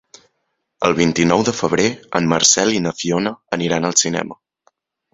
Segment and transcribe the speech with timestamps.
[0.89, 1.87] El vint-i-nou de febrer
[2.21, 4.43] en Marcel i na Fiona aniran al cinema.